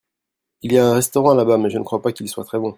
[0.63, 2.69] Il y a un restaurant là-bas, mais je ne crois pas qu'il soit très bon.